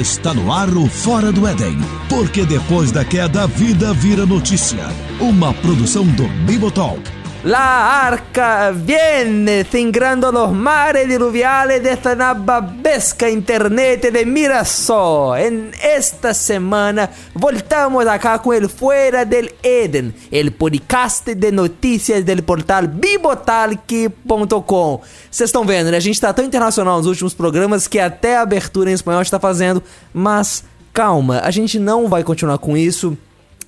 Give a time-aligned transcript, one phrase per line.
[0.00, 1.76] Está no ar o Fora do Éden,
[2.08, 4.88] porque depois da queda a vida vira notícia.
[5.20, 14.12] Uma produção do Bibotalk La arca viene singrando los mares diluviales de esta nababesca internet
[14.12, 15.38] de Mirasol.
[15.38, 22.42] En esta semana voltamos acá con el Fuera del Eden, el podcast de notícias del
[22.42, 25.00] portal bibotalk.com.
[25.30, 25.96] Vocês estão vendo, né?
[25.96, 29.40] A gente tá tão internacional nos últimos programas que até a abertura em espanhol está
[29.40, 30.62] fazendo, mas
[30.92, 33.16] calma, a gente não vai continuar com isso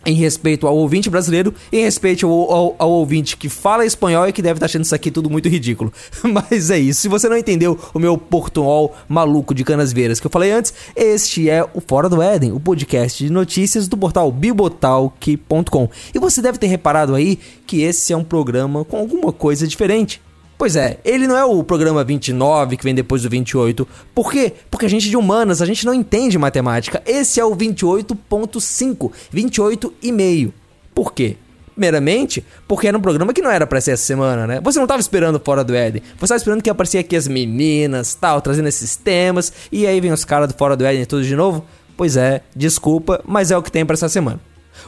[0.05, 4.33] em respeito ao ouvinte brasileiro, em respeito ao, ao, ao, ouvinte que fala espanhol e
[4.33, 5.93] que deve estar achando isso aqui tudo muito ridículo.
[6.23, 7.03] Mas é isso.
[7.03, 10.73] Se você não entendeu o meu portunhol maluco de canas veiras que eu falei antes,
[10.97, 15.89] este é o Fora do Éden, o podcast de notícias do portal bibotalk.com.
[16.15, 20.21] E você deve ter reparado aí que esse é um programa com alguma coisa diferente.
[20.63, 23.85] Pois é, ele não é o programa 29 que vem depois do 28.
[24.15, 24.53] Por quê?
[24.71, 27.03] Porque a gente é de humanas, a gente não entende matemática.
[27.05, 30.55] Esse é o 28.5, 28 e meio.
[30.95, 31.37] Por quê?
[31.73, 34.61] Primeiramente, porque era um programa que não era pra ser essa semana, né?
[34.61, 36.01] Você não tava esperando Fora do Éden.
[36.17, 39.53] Você tava esperando que aparecia aqui as meninas, tal, trazendo esses temas.
[39.73, 41.65] E aí vem os caras do Fora do Éden tudo de novo?
[41.97, 44.39] Pois é, desculpa, mas é o que tem para essa semana.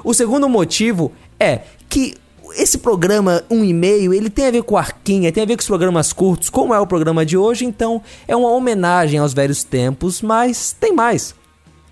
[0.04, 2.14] O segundo motivo é que
[2.56, 5.60] esse programa um e meio, ele tem a ver com Arquinha, tem a ver com
[5.60, 9.64] os programas curtos, como é o programa de hoje, então é uma homenagem aos velhos
[9.64, 11.34] tempos, mas tem mais.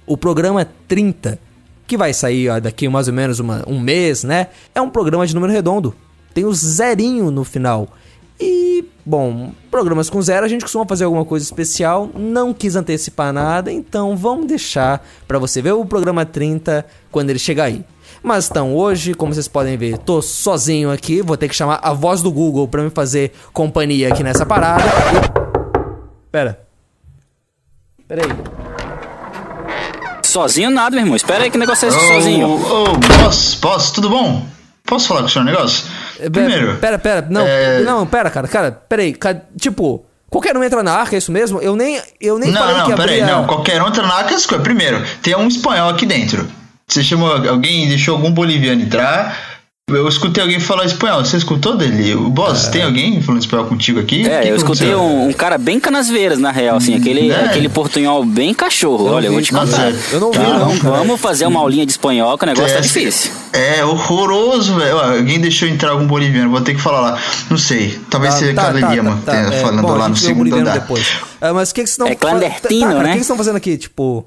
[0.07, 1.39] O programa 30,
[1.87, 4.49] que vai sair ó, daqui mais ou menos uma, um mês, né?
[4.75, 5.95] É um programa de número redondo.
[6.35, 7.89] Tem o zerinho no final.
[8.41, 12.11] E, bom, programas com zero a gente costuma fazer alguma coisa especial.
[12.15, 17.39] Não quis antecipar nada, então vamos deixar para você ver o programa 30 quando ele
[17.39, 17.85] chegar aí.
[18.23, 21.93] Mas então, hoje, como vocês podem ver, tô sozinho aqui, vou ter que chamar a
[21.93, 24.85] voz do Google para me fazer companhia aqui nessa parada.
[26.31, 26.61] Pera.
[28.07, 28.33] Pera aí.
[30.23, 31.17] Sozinho nada, meu irmão.
[31.17, 32.49] Espera aí que negócio é esse Ô, sozinho.
[32.49, 32.85] Ô,
[33.23, 34.47] boss, boss, tudo bom?
[34.85, 35.85] Posso falar com o senhor um negócio?
[36.33, 39.17] Primeiro, Pera, pera, não, é- não, pera, cara, cara, pera aí,
[39.59, 41.61] tipo, qualquer um entra na arca, é isso mesmo?
[41.61, 43.37] Eu nem, eu nem falei não, que não, peraí, abria...
[43.37, 44.61] não, qualquer um entra na arca, coisas.
[44.63, 46.47] Primeiro, tem um espanhol aqui dentro.
[46.93, 49.51] Você chamou alguém, deixou algum boliviano entrar.
[49.91, 51.25] Eu escutei alguém falar espanhol.
[51.25, 52.15] Você escutou dele?
[52.15, 54.27] O boss, tem alguém falando espanhol contigo aqui?
[54.27, 57.47] É, que eu escutei um, um cara bem canasveiras, na real, assim, aquele, É.
[57.47, 59.09] aquele portunhol bem cachorro.
[59.09, 59.93] Eu Olha, eu vou te contar.
[60.13, 62.79] Eu não vi, Tá, não, Vamos, fazer uma aulinha de espanhol, que o negócio tá
[62.79, 63.33] É, difícil.
[63.53, 64.99] É horroroso, velho.
[64.99, 67.19] Alguém deixou entrar algum boliviano, vou ter que falar lá.
[67.51, 70.55] Não sei, talvez seja tá, cada Lima tá, tenha é, falando bom, lá no segundo
[70.55, 70.75] andar.
[70.79, 71.13] depois.
[71.41, 72.07] Ah, mas o que que vocês estão...
[72.07, 73.01] É clandestino, tá, cara, né?
[73.01, 74.25] O que que vocês estão fazendo aqui, tipo...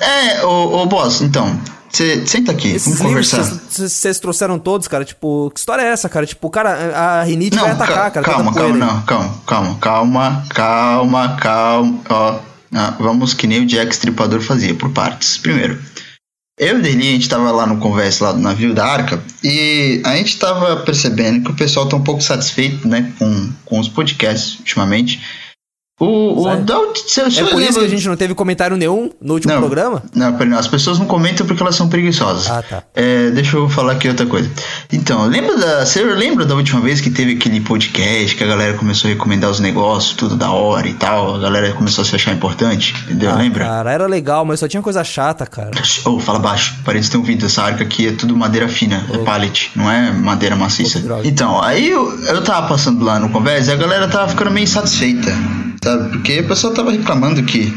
[0.00, 1.58] É, ô, ô boss, então,
[1.90, 3.42] você senta aqui, Esses vamos conversar.
[3.42, 5.50] vocês- trouxeram todos, cara, tipo...
[5.54, 6.26] Que história é essa, cara?
[6.26, 8.26] Tipo, cara, a rinite vai atacar, ca- cara.
[8.26, 12.38] calma, calma, não, calma, calma, calma, calma, calma, ó,
[12.74, 15.38] ah, vamos que nem o Jack Stripador fazia, por partes.
[15.38, 15.80] Primeiro,
[16.58, 19.22] eu e o Deli, a gente tava lá no conversa lá do navio da Arca
[19.42, 23.80] e a gente tava percebendo que o pessoal tá um pouco satisfeito, né, com, com
[23.80, 25.22] os podcasts ultimamente.
[25.98, 26.76] O, o da,
[27.06, 29.60] se, É por isso que a gente não teve comentário nenhum no último Não.
[29.60, 30.02] programa?
[30.14, 32.50] Não, peraí, não, as pessoas não comentam porque elas são preguiçosas.
[32.50, 32.82] Ah, tá.
[32.94, 34.50] É, deixa eu falar aqui outra coisa.
[34.92, 35.86] Então, lembra da.
[35.86, 39.48] Você lembra da última vez que teve aquele podcast que a galera começou a recomendar
[39.50, 41.36] os negócios, tudo da hora e tal?
[41.36, 43.30] A galera começou a se achar importante, entendeu?
[43.30, 43.64] Ah, lembra?
[43.64, 45.70] Cara, era legal, mas só tinha coisa chata, cara.
[46.04, 47.46] Ô, fala baixo, parece ter ouvido.
[47.46, 51.00] Essa arca aqui é tudo madeira fina, é pallet, não é madeira maciça.
[51.00, 51.26] Droga.
[51.26, 54.64] Então, aí eu, eu tava passando lá no conversa e a galera tava ficando meio
[54.64, 55.30] insatisfeita,
[55.82, 56.10] sabe?
[56.10, 57.72] Porque o pessoal tava reclamando que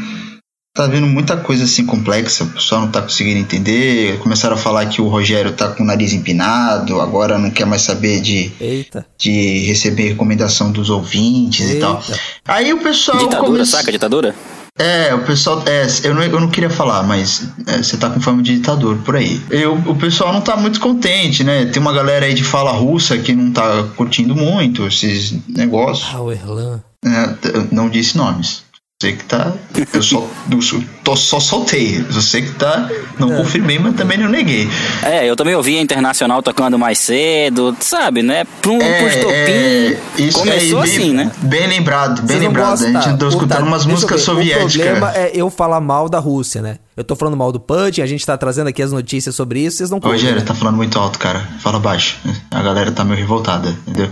[0.74, 4.18] tá vendo muita coisa assim complexa, o pessoal não tá conseguindo entender.
[4.20, 7.82] Começaram a falar que o Rogério tá com o nariz empinado, agora não quer mais
[7.82, 9.06] saber de, Eita.
[9.18, 11.96] de receber recomendação dos ouvintes e tal.
[11.96, 12.20] Eita.
[12.46, 13.18] Aí o pessoal.
[13.18, 13.92] Ditadura, começou- saca?
[13.92, 14.34] Ditadura?
[14.78, 15.62] é, o pessoal.
[15.66, 18.96] É, eu não, eu não queria falar, mas é, você tá com fama de ditador
[18.98, 19.38] por aí.
[19.50, 21.66] Eu, o pessoal não tá muito contente, né?
[21.66, 26.08] Tem uma galera aí de fala russa que não tá curtindo muito esses negócios.
[26.14, 26.80] Ah, o Erlan.
[27.04, 28.62] Eu não disse nomes.
[29.02, 29.54] Você que tá.
[29.94, 32.02] Eu só, eu só- tô, só soltei.
[32.10, 32.86] Você que tá.
[33.18, 34.68] Não confirmei, mas também não neguei.
[35.02, 38.44] É, eu também ouvi a Internacional tocando mais cedo, sabe, né?
[38.60, 39.32] Pro, pro estopim.
[39.32, 41.32] é, isso Começou aí, bem, assim, né?
[41.38, 42.70] Bem lembrado, bem lembrado.
[42.72, 43.28] gostam, a gente tá?
[43.28, 44.74] escutando tá, umas músicas soviéticas.
[44.74, 46.76] O problema é eu falar mal da Rússia, né?
[46.94, 49.78] Eu tô falando mal do Putin, a gente tá trazendo aqui as notícias sobre isso,
[49.78, 50.44] vocês não Rogério, né?
[50.44, 51.48] tá falando muito alto, cara.
[51.60, 52.18] Fala baixo.
[52.50, 54.10] A galera tá meio revoltada, entendeu?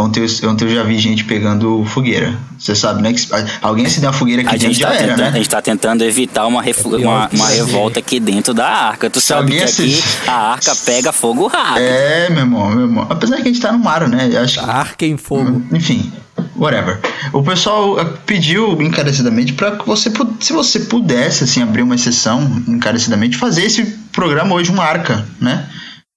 [0.00, 2.38] Ontem eu, ontem eu já vi gente pegando fogueira.
[2.56, 3.12] Você sabe, né?
[3.12, 3.20] Que
[3.60, 5.36] alguém se der uma fogueira aqui A dentro gente, já tá era, tentando, a né?
[5.38, 9.10] gente tá tentando evitar uma, uma, que uma revolta aqui dentro da arca.
[9.10, 11.82] Tu Se sabe que aqui a arca pega fogo rápido.
[11.82, 13.06] É, meu irmão, meu irmão.
[13.10, 14.28] Apesar que a gente tá no mar, né?
[14.32, 15.62] Eu acho que- Arca em fogo.
[15.72, 16.12] Enfim,
[16.56, 17.00] whatever.
[17.32, 22.62] O pessoal eh, pediu encarecidamente para que você, se você pudesse, assim, abrir uma exceção
[22.68, 25.66] encarecidamente, fazer esse programa hoje uma arca, né?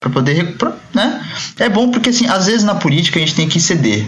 [0.01, 1.23] Pra poder, recu- pra- né?
[1.59, 4.05] É bom porque, assim, às vezes na política a gente tem que ceder,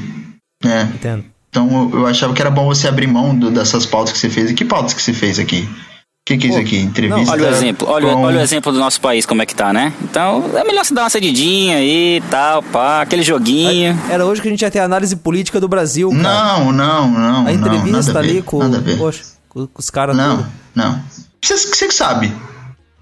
[0.64, 0.92] né?
[0.96, 1.24] Entendo.
[1.50, 4.28] Então eu, eu achava que era bom você abrir mão do- dessas pautas que você
[4.30, 4.50] fez.
[4.50, 5.70] E que pautas que você fez aqui?
[5.70, 6.78] O que, que é isso aqui?
[6.80, 7.32] Entrevista?
[7.32, 9.72] Olha o exemplo, olha, com- olha o exemplo do nosso país, como é que tá,
[9.72, 9.94] né?
[10.02, 13.96] Então é melhor você dar uma cedidinha aí e tal, pá, aquele joguinho.
[14.10, 16.24] Era hoje que a gente ia ter a análise política do Brasil, cara.
[16.24, 17.40] Não, não, não.
[17.40, 18.98] a não, entrevista nada a ver, ali com, Nada a ver.
[18.98, 20.50] poxa, com, com os caras Não, tudo.
[20.74, 21.04] não.
[21.44, 22.34] Você, você que sabe.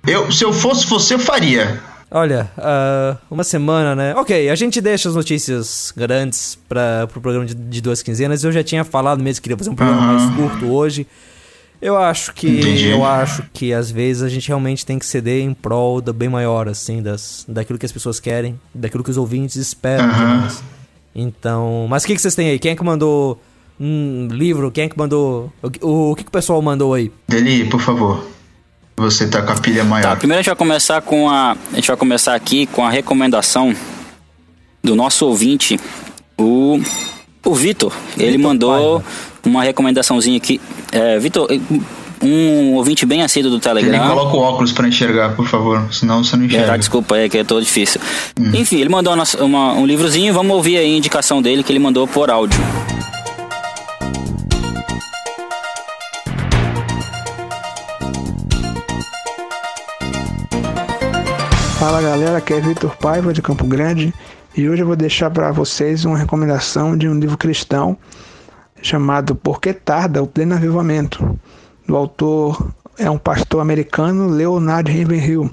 [0.05, 1.79] Eu, se eu fosse você, eu faria.
[2.13, 4.13] Olha, ah, uma semana, né?
[4.15, 8.43] Ok, a gente deixa as notícias grandes para pro programa de, de duas quinzenas.
[8.43, 10.13] Eu já tinha falado mesmo que queria fazer um programa Aham.
[10.13, 11.07] mais curto hoje.
[11.81, 12.89] Eu acho que Entendi.
[12.89, 16.27] eu acho que às vezes a gente realmente tem que ceder em prol do bem
[16.29, 20.61] maior, assim, das, daquilo que as pessoas querem, daquilo que os ouvintes esperam nós.
[21.15, 22.59] Então, mas o que, que vocês têm aí?
[22.59, 23.41] Quem é que mandou
[23.79, 24.69] um livro?
[24.69, 25.51] Quem é que mandou.
[25.63, 27.11] O, o, o que, que o pessoal mandou aí?
[27.27, 28.23] Deli, por favor.
[28.97, 30.17] Você tá com a pilha Tá, maior.
[30.17, 31.51] primeiro a gente vai começar com a.
[31.71, 33.73] A gente vai começar aqui com a recomendação
[34.83, 35.79] do nosso ouvinte,
[36.37, 36.79] o.
[37.43, 37.91] O Vitor.
[38.17, 39.03] Ele Vitor mandou Paiva.
[39.47, 40.61] uma recomendaçãozinha aqui.
[40.91, 41.47] É, Vitor,
[42.21, 44.07] um ouvinte bem assíduo do Ele Telegram.
[44.09, 45.87] coloca o óculos pra enxergar, por favor.
[45.91, 46.67] Senão você não enxerga.
[46.67, 47.99] tá, desculpa, é que é todo difícil.
[48.53, 51.79] Enfim, ele mandou uma- uma- um livrozinho, vamos ouvir aí a indicação dele que ele
[51.79, 52.59] mandou por áudio.
[61.81, 64.13] Fala galera, aqui é Vitor Paiva de Campo Grande
[64.55, 67.97] e hoje eu vou deixar para vocês uma recomendação de um livro cristão
[68.83, 71.39] chamado Por que Tarda o Pleno Avivamento.
[71.89, 75.49] O autor é um pastor americano, Leonard Ravenhill.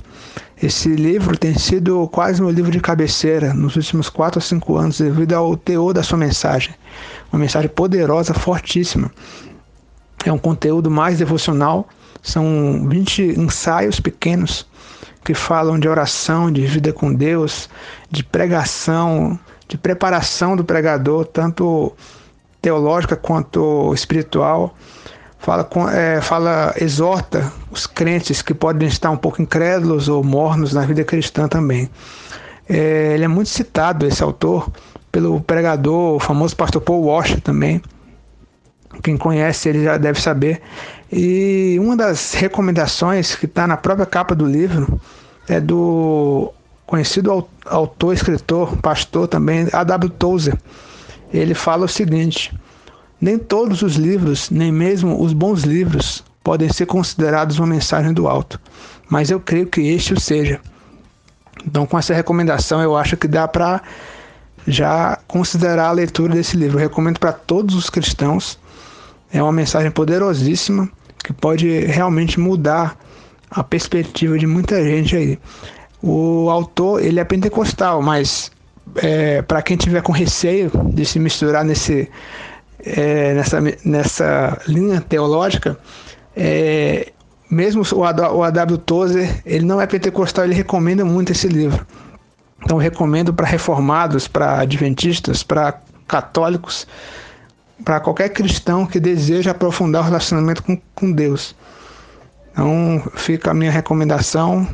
[0.63, 4.99] Esse livro tem sido quase meu livro de cabeceira nos últimos 4 ou 5 anos
[4.99, 6.75] devido ao teor da sua mensagem.
[7.33, 9.11] Uma mensagem poderosa, fortíssima.
[10.27, 11.89] É um conteúdo mais devocional,
[12.23, 14.67] são 20 ensaios pequenos
[15.25, 17.69] que falam de oração, de vida com Deus,
[18.11, 21.93] de pregação, de preparação do pregador, tanto
[22.63, 24.75] teológica quanto espiritual.
[25.39, 30.85] Fala, é, fala, exorta os crentes que podem estar um pouco incrédulos ou mornos na
[30.85, 31.89] vida cristã também.
[32.69, 34.71] É, ele é muito citado, esse autor,
[35.13, 37.81] pelo pregador, o famoso pastor Paul Washer também.
[39.03, 40.61] Quem conhece ele já deve saber.
[41.11, 45.01] E uma das recomendações que está na própria capa do livro
[45.49, 46.53] é do
[46.87, 50.11] conhecido au- autor, escritor, pastor também, A.W.
[50.11, 50.59] Tozer.
[51.33, 52.55] Ele fala o seguinte:
[53.21, 58.29] nem todos os livros, nem mesmo os bons livros, podem ser considerados uma mensagem do
[58.29, 58.61] alto,
[59.09, 60.61] mas eu creio que este o seja.
[61.67, 63.83] Então, com essa recomendação, eu acho que dá para
[64.67, 66.77] já considerar a leitura desse livro.
[66.79, 68.59] Eu recomendo para todos os cristãos.
[69.31, 70.89] É uma mensagem poderosíssima
[71.23, 72.97] que pode realmente mudar
[73.51, 75.39] a perspectiva de muita gente aí.
[76.03, 78.51] O autor ele é pentecostal, mas
[78.97, 82.09] é, para quem tiver com receio de se misturar nesse,
[82.85, 85.79] é, nessa, nessa linha teológica,
[86.37, 87.13] é,
[87.51, 88.79] mesmo o o A.W.
[88.79, 91.87] Tozer, ele não é pentecostal, ele recomenda muito esse livro.
[92.65, 96.87] Então recomendo para reformados, para adventistas, para católicos,
[97.85, 101.55] para qualquer cristão que deseja aprofundar o relacionamento com, com Deus.
[102.51, 104.67] Então fica a minha recomendação.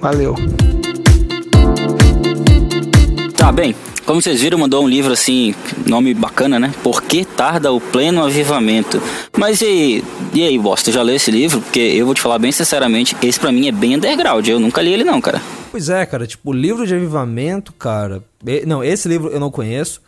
[0.00, 0.34] Valeu.
[3.36, 3.74] Tá bem,
[4.10, 5.54] como vocês viram, mandou um livro assim,
[5.86, 6.74] nome bacana, né?
[6.82, 9.00] Por que tarda o pleno avivamento?
[9.36, 10.04] Mas e aí,
[10.34, 11.60] e aí, boss, tu já leu esse livro?
[11.60, 14.82] Porque eu vou te falar bem sinceramente, esse pra mim é bem underground, eu nunca
[14.82, 15.40] li ele não, cara.
[15.70, 18.24] Pois é, cara, tipo, livro de avivamento, cara.
[18.66, 20.02] Não, esse livro eu não conheço.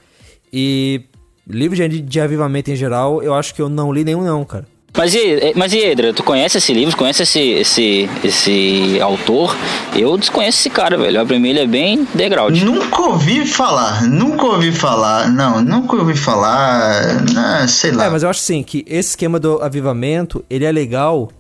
[0.52, 1.02] E
[1.48, 4.66] livro de, de avivamento em geral, eu acho que eu não li nenhum, não, cara.
[4.94, 6.94] Mas e, mas e Edra, tu conhece esse livro?
[6.94, 9.56] Conhece esse, esse, esse autor?
[9.96, 11.26] Eu desconheço esse cara, velho.
[11.40, 12.60] Mim ele é bem underground.
[12.60, 18.04] Nunca ouvi falar, nunca ouvi falar, não, nunca ouvi falar, né, sei lá.
[18.04, 21.30] É, mas eu acho assim, que esse esquema do avivamento, ele é legal.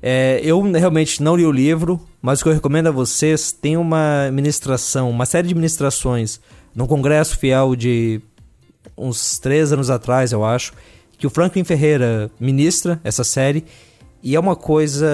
[0.00, 3.76] É, eu realmente não li o livro, mas o que eu recomendo a vocês, tem
[3.76, 6.40] uma ministração, uma série de ministrações
[6.74, 8.20] num congresso fiel de
[8.96, 10.72] uns três anos atrás, eu acho,
[11.18, 13.64] que o Franklin Ferreira ministra essa série,
[14.22, 15.06] e é uma coisa...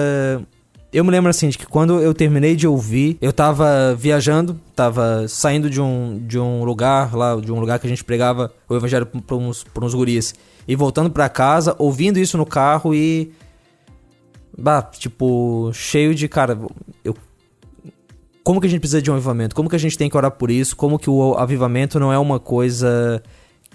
[0.91, 5.27] Eu me lembro assim de que quando eu terminei de ouvir, eu tava viajando, tava
[5.27, 8.75] saindo de um, de um lugar lá, de um lugar que a gente pregava o
[8.75, 10.33] evangelho pra uns, pra uns guris,
[10.65, 13.31] e voltando pra casa, ouvindo isso no carro e.
[14.57, 16.57] Bah, tipo, cheio de, cara,
[17.03, 17.15] eu.
[18.43, 19.53] Como que a gente precisa de um avivamento?
[19.53, 20.75] Como que a gente tem que orar por isso?
[20.75, 23.21] Como que o avivamento não é uma coisa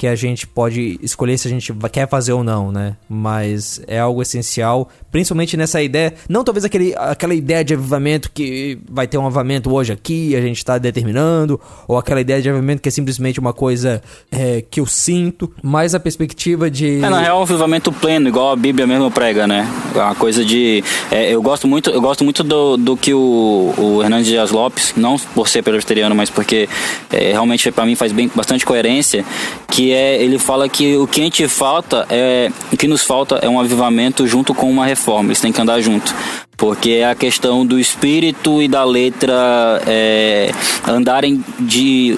[0.03, 2.97] que a gente pode escolher se a gente quer fazer ou não, né?
[3.09, 8.81] Mas é algo essencial, principalmente nessa ideia, não talvez aquele, aquela ideia de avivamento que
[8.91, 12.83] vai ter um avivamento hoje aqui, a gente está determinando, ou aquela ideia de avivamento
[12.83, 16.99] que é simplesmente uma coisa é, que eu sinto, mas a perspectiva de.
[17.01, 19.69] É, real, um avivamento pleno, igual a Bíblia mesmo prega, né?
[19.95, 20.83] A coisa de.
[21.13, 24.95] É, eu gosto muito, eu gosto muito do, do que o, o Hernandes Dias Lopes,
[24.97, 26.69] não por ser presbiteriano, mas porque
[27.13, 29.25] é, realmente para mim faz bem, bastante coerência,
[29.69, 33.37] que é ele fala que o que a gente falta é o que nos falta
[33.37, 35.29] é um avivamento junto com uma reforma.
[35.29, 36.15] Eles têm que andar junto
[36.57, 40.53] porque é a questão do espírito e da letra é,
[40.87, 42.17] andarem de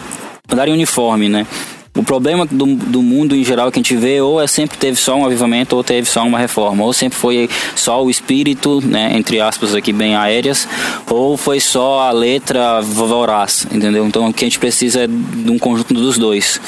[0.50, 1.46] andarem uniforme, né?
[1.96, 4.96] O problema do, do mundo em geral que a gente vê ou é sempre teve
[4.96, 9.12] só um avivamento ou teve só uma reforma, ou sempre foi só o espírito, né,
[9.14, 10.66] entre aspas aqui bem aéreas,
[11.08, 14.04] ou foi só a letra voraz, entendeu?
[14.06, 16.60] Então o que a gente precisa é de um conjunto dos dois.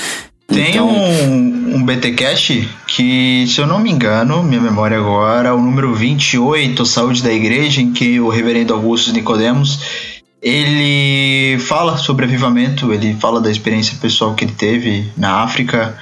[0.47, 0.89] Tem então...
[0.89, 6.87] um, um BTcast que, se eu não me engano, minha memória agora, o número 28,
[6.87, 9.81] Saúde da Igreja, em que o reverendo Augusto Nicodemos
[10.41, 15.99] ele fala sobre avivamento, ele fala da experiência pessoal que ele teve na África.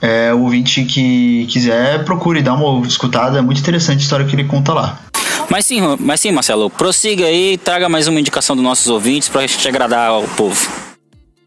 [0.00, 4.34] É, o ouvinte que quiser, procure dar uma escutada, é muito interessante a história que
[4.34, 5.00] ele conta lá.
[5.50, 9.28] Mas sim, mas sim, Marcelo, prossiga aí e traga mais uma indicação dos nossos ouvintes
[9.28, 10.85] para a gente agradar o povo.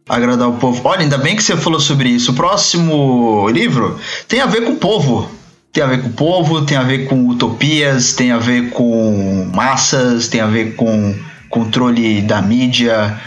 [0.09, 0.81] Agradar o povo.
[0.83, 2.31] Olha, ainda bem que você falou sobre isso.
[2.31, 5.29] O próximo livro tem a ver com o povo.
[5.71, 9.51] Tem a ver com o povo, tem a ver com utopias, tem a ver com
[9.53, 11.15] massas, tem a ver com
[11.47, 13.21] controle da mídia.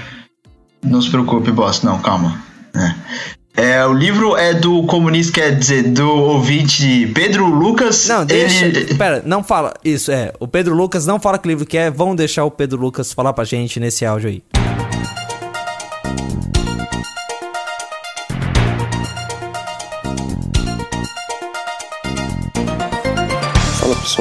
[0.83, 2.43] Não se preocupe, boss, não, calma.
[2.75, 2.95] É.
[3.55, 8.09] É, o livro é do comunista, quer dizer, do ouvinte Pedro Lucas.
[8.09, 8.65] Não, deixa.
[8.65, 8.95] Ele...
[8.95, 9.75] Pera, não fala.
[9.85, 10.33] Isso, é.
[10.41, 11.91] O Pedro Lucas não fala que livro que é.
[11.91, 14.62] Vamos deixar o Pedro Lucas falar pra gente nesse áudio aí.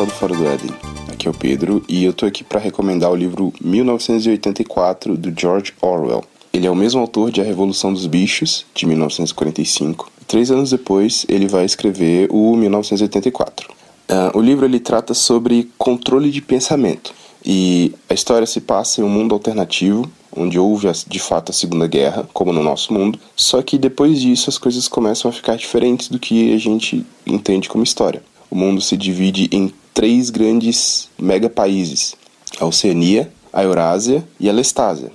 [0.01, 0.69] Pessoal do Fora do Éden
[1.11, 5.73] aqui é o Pedro e eu tô aqui para recomendar o livro 1984 do George
[5.81, 6.23] Orwell.
[6.53, 10.11] Ele é o mesmo autor de A Revolução dos Bichos, de 1945.
[10.27, 13.69] Três anos depois, ele vai escrever o 1984.
[13.69, 13.73] Uh,
[14.09, 17.13] ah, o livro ele trata sobre controle de pensamento.
[17.43, 21.87] E a história se passa em um mundo alternativo, onde houve de fato a Segunda
[21.87, 26.07] Guerra, como no nosso mundo, só que depois disso as coisas começam a ficar diferentes
[26.07, 28.23] do que a gente entende como história.
[28.49, 32.15] O mundo se divide em três grandes megapaíses:
[32.59, 35.11] a Oceania, a Eurásia e a Lestásia.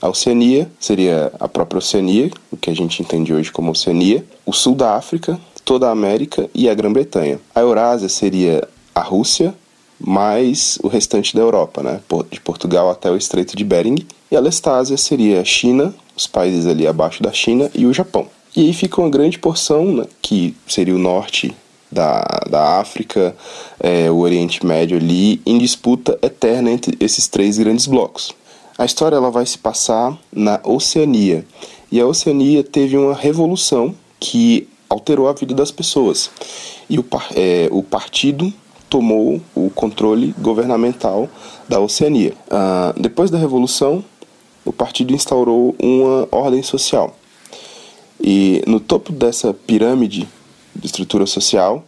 [0.00, 4.52] A Oceania seria a própria Oceania, o que a gente entende hoje como Oceania, o
[4.54, 7.38] sul da África, toda a América e a Grã-Bretanha.
[7.54, 9.54] A Eurásia seria a Rússia,
[9.98, 12.00] mais o restante da Europa, né?
[12.30, 14.06] de Portugal até o Estreito de Bering.
[14.30, 18.26] E a Lestásia seria a China, os países ali abaixo da China e o Japão.
[18.56, 21.54] E aí fica uma grande porção, né, que seria o norte
[21.90, 23.36] da, da África,
[23.78, 28.32] é, o Oriente Médio ali, em disputa eterna entre esses três grandes blocos.
[28.78, 31.44] A história ela vai se passar na Oceania,
[31.92, 36.30] e a Oceania teve uma revolução que alterou a vida das pessoas.
[36.88, 37.04] E o,
[37.34, 38.52] é, o partido
[38.88, 41.28] tomou o controle governamental
[41.68, 42.34] da Oceania.
[42.50, 44.04] Ah, depois da revolução,
[44.64, 47.16] o partido instaurou uma ordem social.
[48.20, 50.28] E no topo dessa pirâmide
[50.74, 51.84] de estrutura social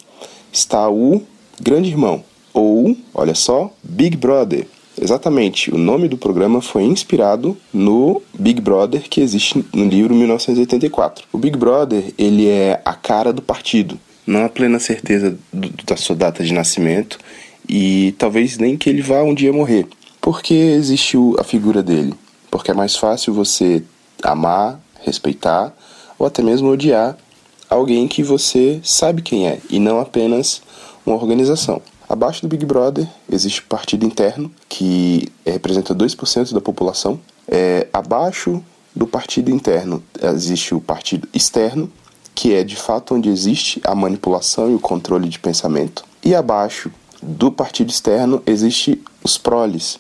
[0.53, 1.23] está o
[1.61, 4.67] Grande Irmão, ou, olha só, Big Brother.
[5.01, 11.25] Exatamente, o nome do programa foi inspirado no Big Brother que existe no livro 1984.
[11.33, 13.99] O Big Brother, ele é a cara do partido.
[14.27, 17.19] Não há plena certeza do, da sua data de nascimento
[17.69, 19.87] e talvez nem que ele vá um dia morrer.
[20.21, 22.15] Por que existe a figura dele?
[22.51, 23.83] Porque é mais fácil você
[24.23, 25.75] amar, respeitar
[26.19, 27.17] ou até mesmo odiar
[27.73, 30.63] alguém que você sabe quem é e não apenas
[31.05, 31.81] uma organização.
[32.09, 37.19] Abaixo do Big Brother existe o partido interno, que representa 2% da população.
[37.49, 38.63] É, abaixo
[38.95, 41.91] do partido interno existe o partido externo,
[42.35, 46.05] que é de fato onde existe a manipulação e o controle de pensamento.
[46.23, 46.91] E abaixo
[47.23, 49.99] do partido externo existe os proles,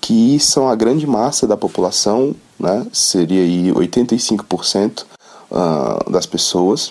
[0.00, 2.86] que são a grande massa da população, né?
[2.92, 5.04] seria aí 85%
[5.50, 6.90] uh, das pessoas.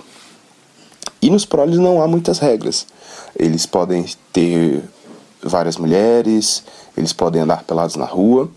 [1.21, 2.87] E nos proles não há muitas regras.
[3.35, 4.83] Eles podem ter
[5.41, 6.63] várias mulheres,
[6.95, 8.49] eles podem andar pelados na rua,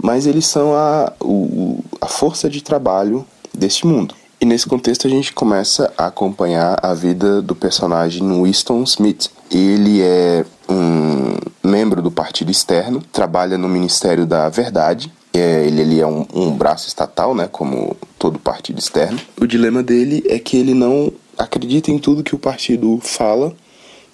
[0.00, 4.14] mas eles são a, o, a força de trabalho deste mundo.
[4.40, 9.30] E nesse contexto a gente começa a acompanhar a vida do personagem Winston Smith.
[9.50, 16.00] Ele é um membro do partido externo, trabalha no Ministério da Verdade É, ele, ele
[16.00, 19.18] é um, um braço estatal, né, como todo partido externo.
[19.40, 23.54] O dilema dele é que ele não acredita em tudo que o partido fala,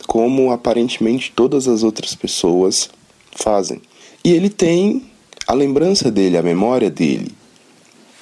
[0.06, 2.90] como aparentemente todas as outras pessoas
[3.32, 3.80] fazem.
[4.24, 5.02] E ele tem
[5.46, 7.32] a lembrança dele, a memória dele,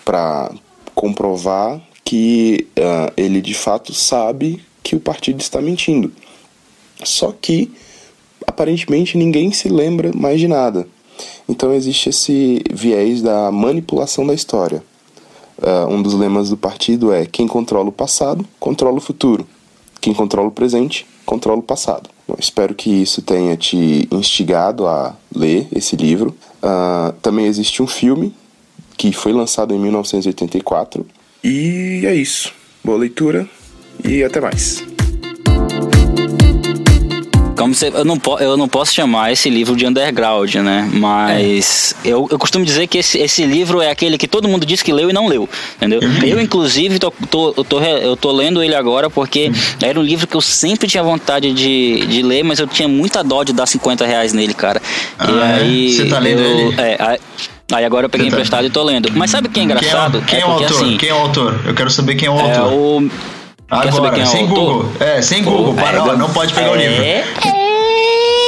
[0.04, 0.52] para
[0.94, 6.12] comprovar que uh, ele de fato sabe que o partido está mentindo.
[7.02, 7.72] Só que
[8.46, 10.86] aparentemente ninguém se lembra mais de nada.
[11.48, 14.82] Então existe esse viés da manipulação da história.
[15.58, 19.46] Uh, um dos lemas do partido é: quem controla o passado, controla o futuro.
[20.00, 22.10] Quem controla o presente, controla o passado.
[22.26, 26.34] Bom, espero que isso tenha te instigado a ler esse livro.
[26.62, 28.34] Uh, também existe um filme
[28.96, 31.06] que foi lançado em 1984.
[31.42, 32.52] E é isso.
[32.82, 33.48] Boa leitura
[34.04, 34.93] e até mais.
[37.56, 40.88] Como eu, não po, eu não posso chamar esse livro de underground, né?
[40.92, 42.08] Mas é.
[42.08, 44.92] eu, eu costumo dizer que esse, esse livro é aquele que todo mundo diz que
[44.92, 46.00] leu e não leu, entendeu?
[46.00, 46.24] Uhum.
[46.24, 49.54] Eu, inclusive, tô, tô, eu, tô, eu tô lendo ele agora porque uhum.
[49.82, 53.22] era um livro que eu sempre tinha vontade de, de ler, mas eu tinha muita
[53.22, 54.82] dó de dar 50 reais nele, cara.
[55.18, 55.42] Ah, e é?
[55.42, 55.92] aí.
[55.92, 56.80] Você tá lendo eu, ele?
[56.80, 57.18] É,
[57.72, 59.10] Aí agora eu peguei tá- emprestado e tô lendo.
[59.14, 60.22] Mas sabe o que é engraçado?
[60.22, 60.76] Quem é, quem é, é o autor?
[60.76, 61.60] Assim, quem é o autor?
[61.64, 62.50] Eu quero saber quem é o autor.
[62.50, 63.10] É o.
[63.70, 64.88] Agora, é sem Google.
[65.00, 65.74] É, sem Google.
[65.74, 67.02] Para, não, não pode pegar o livro.
[67.02, 67.63] É.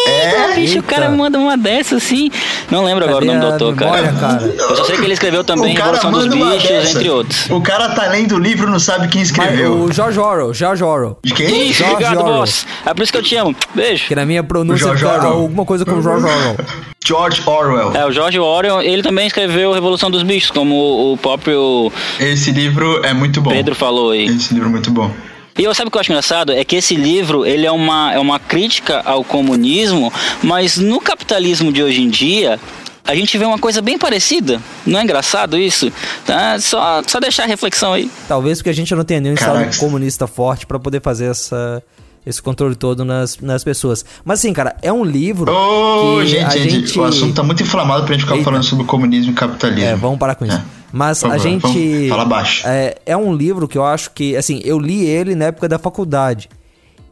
[0.06, 2.30] É, bicho, o cara manda uma dessa assim.
[2.70, 4.12] Não lembro agora Cadê o nome do autor, cara.
[4.12, 4.42] cara.
[4.42, 7.50] Eu só sei que ele escreveu também Revolução dos Bichos, entre outros.
[7.50, 9.76] O cara tá lendo o livro não sabe quem escreveu.
[9.76, 11.18] Mas o George Orwell, George Orwell.
[11.22, 11.70] De quem?
[11.70, 12.36] Isso, George obrigado, Orwell.
[12.38, 12.66] boss.
[12.84, 13.54] É por isso que eu te amo.
[13.74, 14.06] Beijo.
[14.06, 16.56] Que na minha pronúncia tá alguma coisa com George Orwell.
[17.04, 17.92] George Orwell.
[17.94, 21.92] É, o George Orwell, ele também escreveu Revolução dos Bichos, como o próprio.
[22.18, 23.50] Esse livro é muito bom.
[23.50, 24.26] Pedro falou aí.
[24.26, 25.10] Esse livro é muito bom.
[25.58, 26.52] E eu sabe o que eu acho engraçado?
[26.52, 31.72] É que esse livro ele é uma, é uma crítica ao comunismo, mas no capitalismo
[31.72, 32.60] de hoje em dia,
[33.06, 34.60] a gente vê uma coisa bem parecida.
[34.84, 35.90] Não é engraçado isso?
[36.26, 36.58] Tá?
[36.58, 38.10] Só, só deixar a reflexão aí.
[38.28, 41.82] Talvez porque a gente não tenha nenhum Estado comunista forte para poder fazer essa,
[42.26, 44.04] esse controle todo nas, nas pessoas.
[44.24, 45.50] Mas assim, cara, é um livro.
[45.52, 48.44] Ô, oh, gente, gente, gente, o assunto tá muito inflamado pra gente ficar Eita.
[48.44, 49.88] falando sobre comunismo e capitalismo.
[49.88, 50.56] É, vamos parar com isso.
[50.56, 50.75] É.
[50.92, 52.08] Mas favor, a gente.
[52.08, 52.66] Fala baixo.
[52.66, 55.78] É, é um livro que eu acho que, assim, eu li ele na época da
[55.78, 56.48] faculdade.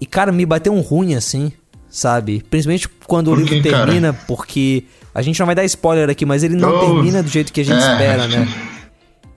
[0.01, 1.53] E, cara, me bateu um ruim, assim,
[1.89, 2.43] sabe?
[2.49, 4.25] Principalmente quando Por o livro que, termina, cara?
[4.27, 4.85] porque.
[5.15, 7.61] A gente não vai dar spoiler aqui, mas ele não oh, termina do jeito que
[7.61, 8.49] a gente é, espera, né?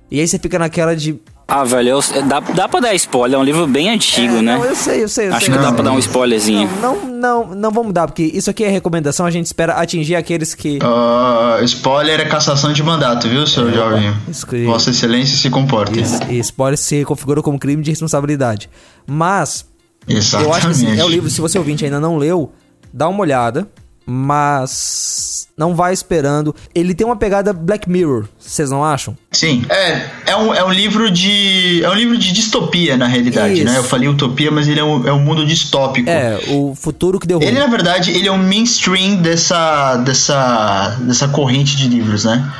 [0.09, 1.19] E aí você fica naquela de.
[1.47, 4.57] Ah, velho, eu, dá, dá pra dar spoiler, é um livro bem antigo, é, né?
[4.57, 5.29] Não, eu sei, eu sei.
[5.29, 6.69] Eu Acho sei, que dá pra dar um spoilerzinho.
[6.81, 10.15] Não, não, não, não vamos dar, porque isso aqui é recomendação, a gente espera atingir
[10.15, 10.77] aqueles que.
[10.79, 14.13] Uh, spoiler é cassação de mandato, viu, seu é, jovem?
[14.49, 14.65] Que...
[14.65, 15.97] Vossa Excelência se comporta.
[16.29, 18.69] E, spoiler se configurou como crime de responsabilidade.
[19.05, 19.65] Mas.
[20.05, 20.49] Exatamente.
[20.49, 22.51] Eu acho que assim, é o livro, se você ouvinte ainda não leu,
[22.93, 23.67] dá uma olhada
[24.09, 26.55] mas não vai esperando.
[26.75, 29.17] Ele tem uma pegada Black Mirror, vocês não acham?
[29.31, 33.55] Sim, é, é um, é um livro de é um livro de distopia na realidade,
[33.55, 33.65] Isso.
[33.65, 33.77] né?
[33.77, 36.09] Eu falei utopia, mas ele é um, é um mundo distópico.
[36.09, 37.47] É, o futuro que deu ruim.
[37.47, 42.53] Ele na verdade, ele é um mainstream dessa dessa dessa corrente de livros, né?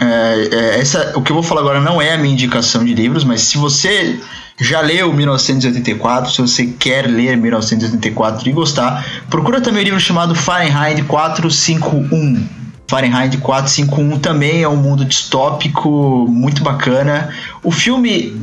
[0.00, 2.94] É, é, essa, o que eu vou falar agora não é a minha indicação de
[2.94, 4.18] livros, mas se você
[4.60, 10.00] já leu 1984, se você quer ler 1984 e gostar, procura também o um livro
[10.00, 12.46] chamado Fahrenheit 451.
[12.86, 17.30] Fahrenheit 451 também é um mundo distópico muito bacana.
[17.62, 18.36] O filme,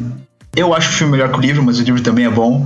[0.55, 2.65] eu acho o filme melhor que o livro, mas o livro também é bom.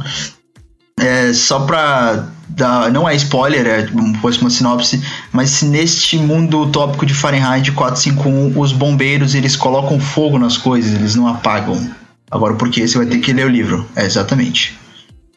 [0.98, 3.88] É, só pra dar, não é spoiler, é
[4.22, 10.38] fosse uma sinopse, mas neste mundo utópico de Fahrenheit 451, os bombeiros eles colocam fogo
[10.38, 12.01] nas coisas, eles não apagam.
[12.32, 13.86] Agora, por que você vai ter que ler o livro?
[13.94, 14.80] É, exatamente.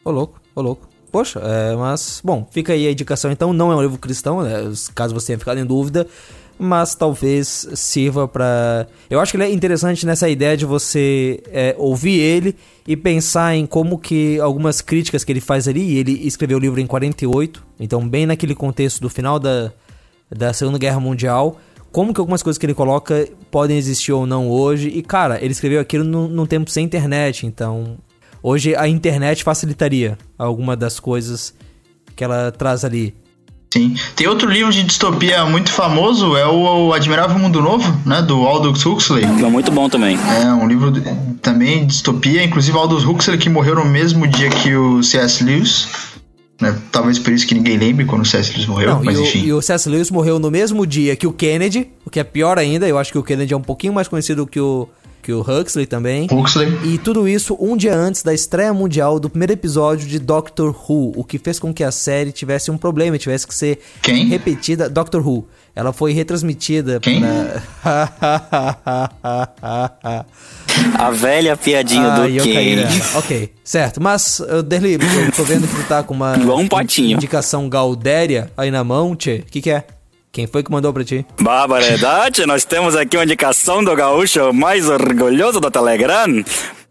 [0.03, 0.87] Ô louco, ô louco.
[1.11, 4.71] Poxa, é, mas, bom, fica aí a indicação então, não é um livro cristão, né?
[4.93, 6.07] Caso você tenha ficado em dúvida,
[6.57, 8.87] mas talvez sirva para.
[9.09, 12.55] Eu acho que ele é interessante nessa ideia de você é, ouvir ele
[12.87, 16.79] e pensar em como que algumas críticas que ele faz ali, ele escreveu o livro
[16.79, 19.71] em 48, então bem naquele contexto do final da,
[20.29, 21.59] da Segunda Guerra Mundial,
[21.95, 24.89] como que algumas coisas que ele coloca podem existir ou não hoje.
[24.89, 27.95] E, cara, ele escreveu aquilo num, num tempo sem internet, então
[28.43, 31.53] hoje a internet facilitaria alguma das coisas
[32.13, 33.15] que ela traz ali.
[33.71, 33.95] Sim.
[34.13, 38.21] Tem outro livro de distopia muito famoso, é o, Admirável Mundo Novo, né?
[38.21, 39.23] Do Aldous Huxley.
[39.23, 40.17] É muito bom também.
[40.17, 40.99] É, um livro de,
[41.41, 45.41] também de distopia, inclusive Aldous Huxley que morreu no mesmo dia que o C.S.
[45.45, 45.87] Lewis.
[46.61, 46.77] Né?
[46.91, 48.51] Talvez por isso que ninguém lembre quando o C.S.
[48.53, 49.41] Lewis morreu, Não, mas e enfim.
[49.43, 49.89] O, e o C.S.
[49.89, 52.87] Lewis morreu no mesmo dia que o Kennedy, o que é pior ainda.
[52.87, 54.87] Eu acho que o Kennedy é um pouquinho mais conhecido que o,
[55.21, 56.27] que o Huxley também.
[56.31, 56.69] Huxley.
[56.85, 61.13] E tudo isso um dia antes da estreia mundial do primeiro episódio de Doctor Who,
[61.15, 64.27] o que fez com que a série tivesse um problema, tivesse que ser Quem?
[64.27, 64.87] repetida.
[64.87, 65.45] Doctor Who.
[65.75, 67.21] Ela foi retransmitida Quem?
[67.21, 68.15] pra...
[70.99, 72.83] A velha piadinha Ah, do Ken.
[73.15, 74.01] Ok, certo.
[74.01, 77.15] Mas, uh, Derli, eu tô vendo que tu tá com uma um patinho.
[77.15, 79.43] indicação Galdéria aí na mão, tchê.
[79.47, 79.83] O que que é?
[80.31, 81.25] Quem foi que mandou pra ti?
[81.39, 86.43] Barbaridade, nós temos aqui uma indicação do gaúcho mais orgulhoso do Telegram.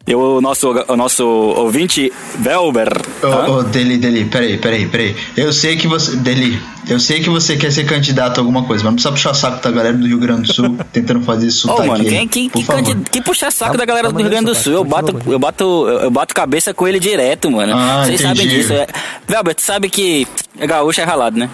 [0.07, 2.89] E o nosso, o nosso ouvinte, Velber.
[3.23, 3.51] Ô, tá?
[3.51, 5.17] ô, Deli, Deli, peraí, peraí, peraí.
[5.35, 6.15] Eu sei que você.
[6.17, 9.31] Deli, eu sei que você quer ser candidato a alguma coisa, mas não precisa puxar
[9.31, 11.71] o saco da galera do Rio Grande do Sul tentando fazer isso.
[11.71, 14.29] Ô, mano, quem, quem, por que, que puxa saco Tá- da galera tá do Rio
[14.29, 14.75] Grande do Sul?
[14.75, 17.73] Eu sotaque, bato, eu bato, eu bato cabeça com ele direto, mano.
[17.75, 18.61] Ah, Vocês sabem entendi.
[18.61, 18.75] disso.
[18.75, 18.87] É...
[19.27, 20.29] Velber, tu sabe que
[20.69, 21.49] gaúcho é ralado, né?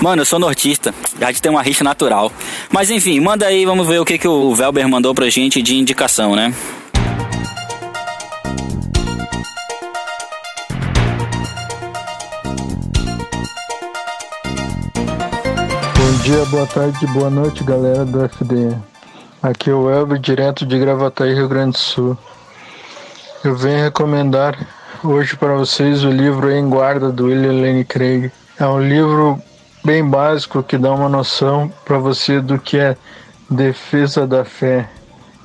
[0.00, 0.92] Mano, eu sou nortista.
[1.20, 2.32] A gente tem uma rixa natural.
[2.72, 5.76] Mas enfim, manda aí, vamos ver o que, que o Velber mandou pra gente de
[5.76, 6.52] indicação, né?
[16.24, 18.74] Dia, boa tarde, boa noite, galera do FD.
[19.42, 22.16] Aqui é o Elber, direto de Gravataí, Rio Grande do Sul.
[23.44, 24.56] Eu venho recomendar
[25.04, 28.32] hoje para vocês o livro Em Guarda, do William Lane Craig.
[28.58, 29.38] É um livro
[29.84, 32.96] bem básico que dá uma noção para você do que é
[33.50, 34.88] defesa da fé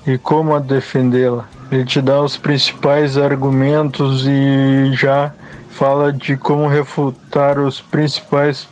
[0.07, 1.43] e como a defendê-la.
[1.69, 5.33] Ele te dá os principais argumentos e já
[5.71, 8.65] fala de como refutar os principais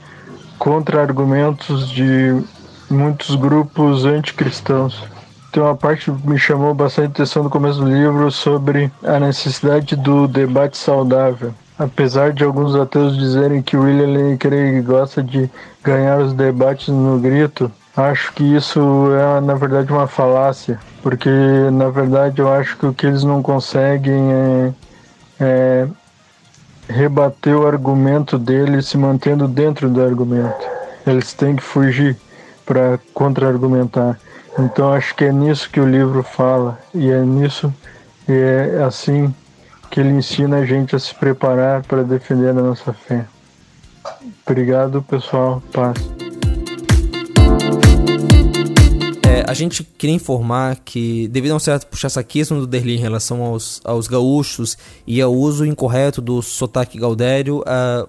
[0.67, 2.43] contra-argumentos de
[2.89, 5.01] muitos grupos anticristãos.
[5.49, 9.95] Tem uma parte que me chamou bastante atenção no começo do livro sobre a necessidade
[9.95, 11.53] do debate saudável.
[11.79, 15.49] Apesar de alguns ateus dizerem que William Lane Craig gosta de
[15.81, 18.81] ganhar os debates no grito, acho que isso
[19.13, 21.29] é na verdade uma falácia, porque
[21.71, 24.73] na verdade eu acho que o que eles não conseguem é,
[25.39, 25.87] é
[26.87, 30.65] rebater o argumento dele se mantendo dentro do argumento.
[31.05, 32.17] Eles têm que fugir
[32.65, 34.19] para contra-argumentar.
[34.59, 37.73] Então acho que é nisso que o livro fala e é nisso
[38.27, 39.33] e é assim
[39.89, 43.25] que ele ensina a gente a se preparar para defender a nossa fé.
[44.45, 45.61] Obrigado, pessoal.
[45.71, 46.26] Paz.
[49.27, 53.41] É, a gente queria informar que, devido a um certo puxa-saquismo do Derli em relação
[53.43, 58.07] aos, aos gaúchos e ao uso incorreto do sotaque gaudério, ah,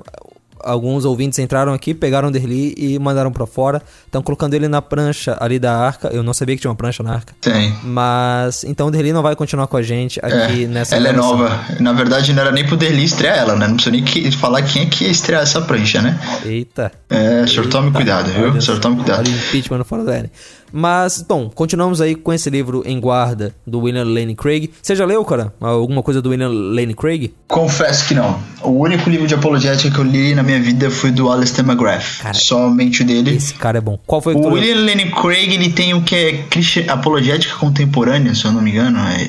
[0.61, 3.81] alguns ouvintes entraram aqui, pegaram o Derli e mandaram pra fora.
[4.07, 6.09] Estão colocando ele na prancha ali da arca.
[6.09, 7.35] Eu não sabia que tinha uma prancha na arca.
[7.41, 7.73] Tem.
[7.83, 11.13] Mas, então o Derli não vai continuar com a gente aqui É, nessa ela é
[11.13, 11.61] nova.
[11.81, 13.67] Na verdade, não era nem pro Derli estrear ela, né?
[13.67, 16.19] Não precisa nem que- falar quem é que ia estrear essa prancha, né?
[16.45, 16.91] Eita.
[17.11, 18.51] É, o senhor tome cuidado, viu?
[18.53, 19.21] O senhor tome cuidado.
[19.27, 20.31] Olha o impeachment fora da L.
[20.73, 24.71] Mas, bom, continuamos aí com esse livro Em Guarda, do William Lane Craig.
[24.83, 25.53] Você já leu, cara?
[25.61, 27.33] Alguma coisa do William Lane Craig?
[27.47, 28.39] Confesso que não.
[28.63, 32.21] O único livro de apologética que eu li na minha vida foi do Alistair McGrath.
[32.23, 33.35] Cara, Somente o dele.
[33.35, 33.99] Esse cara é bom.
[34.07, 34.53] Qual foi o que O?
[34.53, 38.99] William Lane Craig, ele tem o que é apologética contemporânea, se eu não me engano.
[38.99, 39.29] É,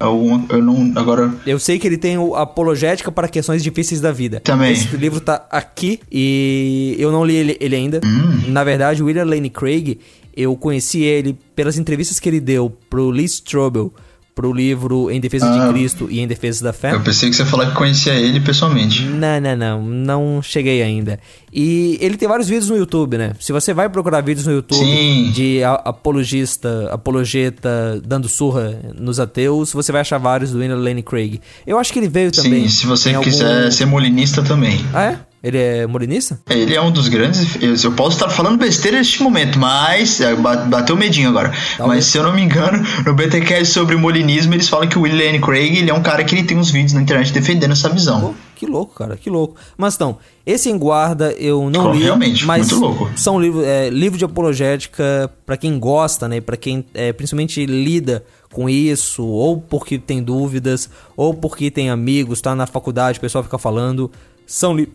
[0.00, 1.30] é uma, eu não, agora...
[1.46, 4.40] Eu sei que ele tem o Apologética para Questões Difíceis da Vida.
[4.40, 4.72] Também.
[4.72, 8.00] Esse livro tá aqui e eu não li ele, ele ainda.
[8.02, 8.44] Hum.
[8.48, 9.98] Na verdade, o William Lane Craig,
[10.36, 13.92] eu conheci ele pelas entrevistas que ele deu pro Lee Strobel,
[14.34, 15.66] pro livro Em Defesa Ah.
[15.66, 16.94] de Cristo e Em Defesa da Fé.
[16.94, 19.02] Eu pensei que você ia falar que conhecia ele pessoalmente.
[19.02, 21.20] Não, não, não, não cheguei ainda.
[21.52, 23.32] E ele tem vários vídeos no YouTube, né?
[23.38, 25.30] Se você vai procurar vídeos no YouTube Sim.
[25.34, 31.40] de apologista, apologeta dando surra nos ateus, você vai achar vários do William Lane Craig.
[31.66, 32.62] Eu acho que ele veio também.
[32.62, 34.80] Sim, se você em algum- quiser ser molinista também.
[34.94, 35.18] Ah, é?
[35.42, 36.38] Ele é morenista?
[36.50, 37.56] Ele é um dos grandes.
[37.82, 40.20] Eu posso estar falando besteira neste momento, mas.
[40.20, 41.50] é, ba- Bateu medinho agora.
[41.78, 45.40] Mas se eu não me engano, no BTcast sobre molinismo, eles falam que o William
[45.40, 48.20] Craig ele é um cara que ele tem uns vídeos na internet defendendo essa visão.
[48.20, 49.56] Pô, que louco, cara, que louco.
[49.78, 53.10] Mas então, esse em guarda eu não Oh, li, realmente, mas muito louco.
[53.16, 58.22] são livros é, livro de apologética pra quem gosta, né, Pra quem é, principalmente lida
[58.52, 63.42] com isso, ou porque tem dúvidas, ou porque tem amigos, tá na faculdade, o pessoal
[63.44, 64.10] fica falando,
[64.46, 64.92] são li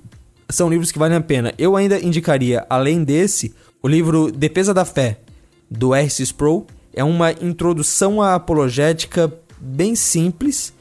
[0.49, 1.53] são livros que valem a pena.
[1.57, 5.19] Eu ainda indicaria, além desse, o livro Defesa da Fé,
[5.69, 6.23] do R.C.
[6.23, 6.65] Sproul.
[6.93, 10.73] É uma introdução à apologética bem simples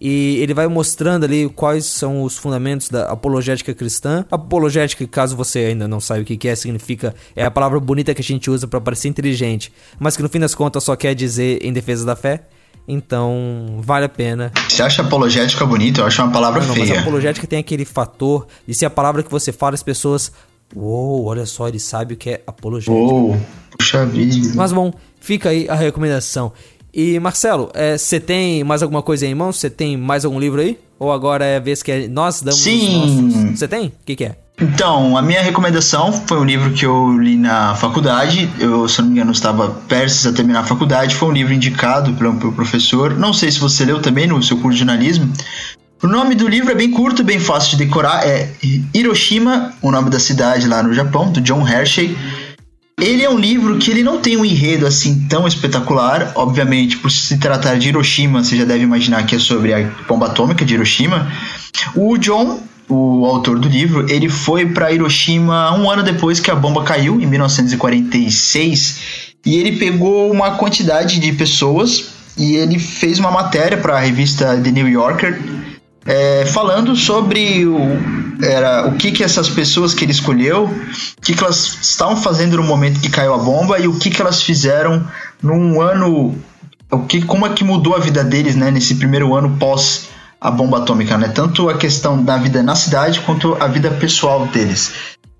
[0.00, 4.24] e ele vai mostrando ali quais são os fundamentos da apologética cristã.
[4.30, 8.20] Apologética, caso você ainda não saiba o que é, significa é a palavra bonita que
[8.20, 11.64] a gente usa para parecer inteligente, mas que no fim das contas só quer dizer
[11.64, 12.46] em defesa da fé.
[12.88, 14.52] Então, vale a pena.
[14.68, 16.00] Você acha apologética bonita?
[16.00, 17.00] Eu acho uma palavra Não, não, mas feia.
[17.00, 20.30] apologética tem aquele fator de ser a palavra que você fala, as pessoas.
[20.74, 22.92] Uou, olha só, ele sabe o que é apologética.
[22.92, 23.36] Uou,
[23.78, 24.52] puxa vida.
[24.54, 26.52] Mas bom, fica aí a recomendação.
[26.98, 29.58] E Marcelo, você tem mais alguma coisa aí em mãos?
[29.58, 30.78] Você tem mais algum livro aí?
[30.98, 33.54] Ou agora é a vez que nós damos Sim.
[33.54, 33.88] Você tem?
[33.88, 34.36] O que, que é?
[34.58, 38.50] Então, a minha recomendação foi um livro que eu li na faculdade.
[38.58, 41.14] Eu, se não me engano, estava prestes a terminar a faculdade.
[41.14, 43.14] Foi um livro indicado pelo, pelo professor.
[43.14, 45.30] Não sei se você leu também no seu curso de jornalismo.
[46.02, 48.26] O nome do livro é bem curto, bem fácil de decorar.
[48.26, 48.50] É
[48.94, 52.16] Hiroshima, o nome da cidade lá no Japão, do John Hershey.
[52.98, 56.32] Ele é um livro que ele não tem um enredo assim tão espetacular.
[56.34, 60.26] Obviamente, por se tratar de Hiroshima, você já deve imaginar que é sobre a bomba
[60.26, 61.30] atômica de Hiroshima.
[61.94, 66.54] O John o autor do livro, ele foi para Hiroshima um ano depois que a
[66.54, 69.00] bomba caiu, em 1946,
[69.44, 74.56] e ele pegou uma quantidade de pessoas e ele fez uma matéria para a revista
[74.56, 75.75] The New Yorker
[76.06, 77.78] é, falando sobre o,
[78.42, 82.56] era, o que, que essas pessoas que ele escolheu, o que, que elas estavam fazendo
[82.56, 85.06] no momento que caiu a bomba e o que, que elas fizeram
[85.42, 86.34] num ano,
[86.90, 90.08] o que, como é que mudou a vida deles né, nesse primeiro ano pós
[90.40, 91.28] a bomba atômica, né?
[91.28, 94.92] Tanto a questão da vida na cidade quanto a vida pessoal deles.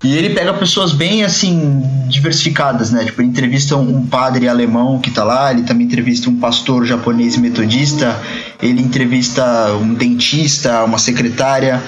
[0.03, 3.03] E ele pega pessoas bem assim diversificadas, né?
[3.03, 7.35] Tipo, ele entrevista um padre alemão que tá lá, ele também entrevista um pastor japonês
[7.37, 8.19] metodista,
[8.61, 11.81] ele entrevista um dentista, uma secretária.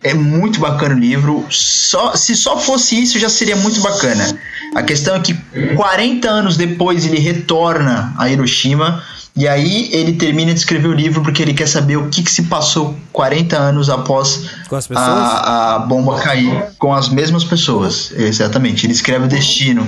[0.00, 1.44] É muito bacana o livro.
[1.50, 4.38] Só, se só fosse isso, já seria muito bacana.
[4.74, 5.34] A questão é que
[5.74, 9.02] 40 anos depois ele retorna a Hiroshima
[9.36, 12.30] e aí ele termina de escrever o livro porque ele quer saber o que, que
[12.30, 14.48] se passou 40 anos após
[14.94, 18.10] a, a, bomba cair com as mesmas pessoas.
[18.16, 18.86] Exatamente.
[18.86, 19.86] Ele escreve o destino.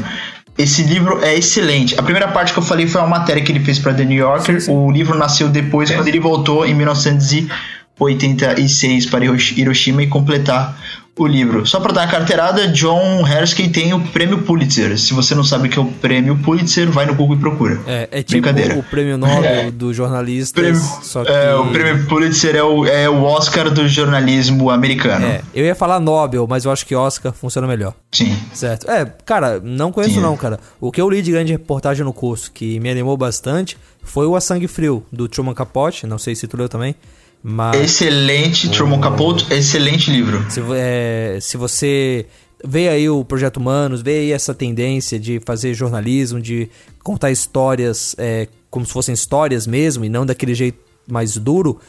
[0.58, 1.98] Esse livro é excelente.
[1.98, 4.18] A primeira parte que eu falei foi uma matéria que ele fez para The New
[4.18, 4.60] Yorker.
[4.60, 4.70] Sim, sim.
[4.70, 10.78] O livro nasceu depois, quando ele voltou em 1986 para Hiroshima e completar
[11.18, 11.66] o livro.
[11.66, 14.98] Só para dar uma carteirada, John Hersey tem o prêmio Pulitzer.
[14.98, 17.80] Se você não sabe o que é o prêmio Pulitzer, vai no Google e procura.
[17.86, 19.70] É, é tipo o prêmio Nobel é.
[19.70, 20.62] do jornalista.
[21.02, 21.30] Só que...
[21.30, 25.26] É, o prêmio Pulitzer é o, é o Oscar do jornalismo americano.
[25.26, 27.94] É, eu ia falar Nobel, mas eu acho que Oscar funciona melhor.
[28.12, 28.36] Sim.
[28.52, 28.90] Certo.
[28.90, 30.20] É, cara, não conheço Sim.
[30.20, 30.58] não, cara.
[30.80, 34.36] O que eu li de grande reportagem no curso, que me animou bastante, foi o
[34.36, 36.06] A Sangue Frio, do Truman Capote.
[36.06, 36.94] Não sei se tu leu também.
[37.42, 37.80] Mas...
[37.80, 40.44] Excelente, Truman Capote, excelente livro.
[40.50, 42.26] Se, é, se você
[42.64, 46.68] vê aí o Projeto Humanos, vê aí essa tendência de fazer jornalismo, de
[47.02, 51.80] contar histórias é, como se fossem histórias mesmo e não daquele jeito mais duro,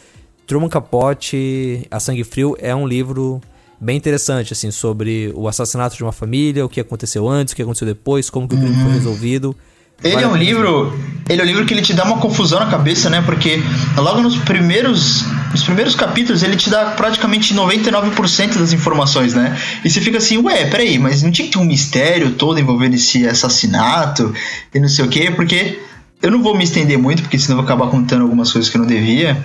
[0.48, 3.42] Truman Capote, A Sangue Frio é um livro
[3.80, 7.62] bem interessante, assim, sobre o assassinato de uma família, o que aconteceu antes, o que
[7.62, 8.92] aconteceu depois, como que o crime foi uhum.
[8.92, 9.56] resolvido.
[10.04, 12.68] Ele é um livro, ele é um livro que ele te dá uma confusão na
[12.68, 13.22] cabeça, né?
[13.22, 13.62] Porque
[13.98, 19.58] logo nos primeiros, nos primeiros capítulos ele te dá praticamente 99% das informações, né?
[19.84, 22.96] E você fica assim, ué, peraí, mas não tinha que ter um mistério todo envolvendo
[22.96, 24.34] esse assassinato
[24.74, 25.32] e não sei o quê?
[25.32, 25.80] Porque
[26.22, 28.78] eu não vou me estender muito, porque senão eu vou acabar contando algumas coisas que
[28.78, 29.42] eu não devia.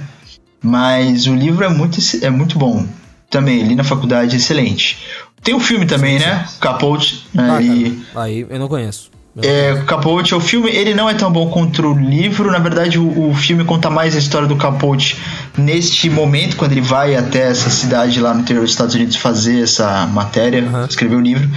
[0.63, 2.87] Mas o livro é muito, é muito bom.
[3.29, 4.99] Também, li na faculdade, excelente.
[5.43, 6.47] Tem o um filme também, né?
[6.59, 7.27] Capote.
[7.35, 7.49] Né?
[7.51, 8.03] Ah, e...
[8.15, 9.11] Aí eu não conheço.
[9.43, 12.53] É, Capote, o filme ele não é tão bom quanto o livro.
[12.53, 15.19] Na verdade, o, o, filme conta mais a história do Capote
[15.59, 19.63] neste momento, quando ele vai até essa cidade lá no interior dos Estados Unidos fazer
[19.63, 20.85] essa matéria, uhum.
[20.85, 21.49] escrever o livro.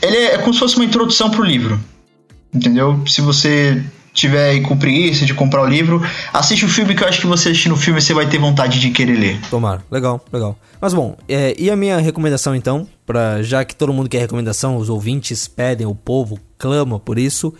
[0.00, 1.78] Ele é, é como se fosse uma introdução pro livro.
[2.54, 3.02] Entendeu?
[3.06, 3.82] Se você
[4.14, 6.00] tiver aí com preguiça de comprar o livro,
[6.32, 8.80] assiste o filme que eu acho que você assistindo o filme você vai ter vontade
[8.80, 9.40] de querer ler.
[9.50, 10.56] Tomara, legal, legal.
[10.80, 14.76] Mas bom, é, e a minha recomendação então, para já que todo mundo quer recomendação,
[14.76, 17.52] os ouvintes pedem, o povo clama por isso,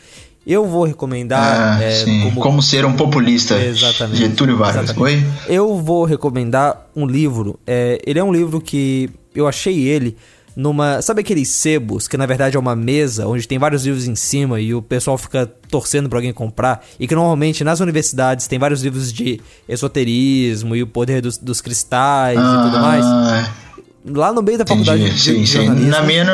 [0.46, 1.78] eu vou recomendar.
[1.78, 2.40] Ah, é, como...
[2.40, 2.62] como...
[2.62, 3.58] ser um populista.
[3.58, 4.18] Exatamente.
[4.18, 4.84] Getúlio Vargas.
[4.84, 5.24] Exatamente.
[5.24, 5.32] Oi?
[5.48, 7.58] Eu vou recomendar um livro.
[7.66, 10.16] É, ele é um livro que eu achei ele
[10.56, 11.02] numa.
[11.02, 14.60] Sabe aqueles sebos que na verdade é uma mesa onde tem vários livros em cima
[14.60, 16.84] e o pessoal fica torcendo para alguém comprar?
[16.98, 21.60] E que normalmente nas universidades tem vários livros de esoterismo e o poder dos, dos
[21.60, 23.63] cristais ah, e tudo mais.
[24.06, 25.66] Lá no meio da faculdade Entendi, de, sim, sim.
[25.66, 26.24] Na minha,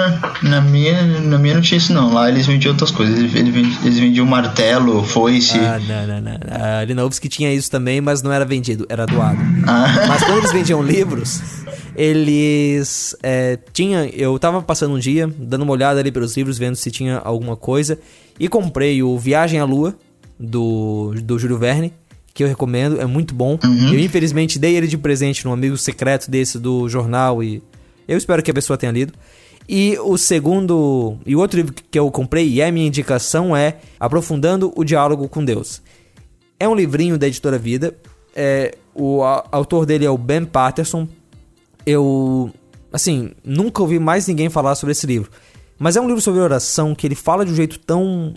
[0.43, 2.13] na, minha, na minha não tinha isso não.
[2.13, 3.17] Lá eles vendiam outras coisas.
[3.17, 5.57] Eles, eles vendiam martelo, foice.
[5.57, 6.33] Ah, não, não, não.
[6.51, 9.39] A Linovski tinha isso também, mas não era vendido, era doado.
[9.69, 10.07] Ah.
[10.09, 11.41] Mas quando eles vendiam livros,
[11.95, 16.75] eles é, tinha eu tava passando um dia dando uma olhada ali pelos livros vendo
[16.75, 17.99] se tinha alguma coisa
[18.39, 19.95] e comprei o Viagem à Lua
[20.39, 21.93] do do Júlio Verne
[22.33, 23.93] que eu recomendo é muito bom uhum.
[23.93, 27.63] eu infelizmente dei ele de presente num amigo secreto desse do jornal e
[28.07, 29.13] eu espero que a pessoa tenha lido
[29.69, 33.77] e o segundo e o outro livro que eu comprei e é minha indicação é
[33.99, 35.83] Aprofundando o Diálogo com Deus
[36.59, 37.97] é um livrinho da editora Vida
[38.35, 41.09] é, o a, autor dele é o Ben Patterson
[41.87, 42.51] eu,
[42.93, 45.31] assim, nunca ouvi mais ninguém falar sobre esse livro.
[45.79, 48.35] Mas é um livro sobre oração que ele fala de um jeito tão.